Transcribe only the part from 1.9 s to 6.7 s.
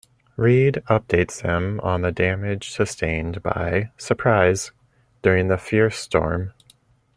the damage sustained by "Surprise" during the fierce storm.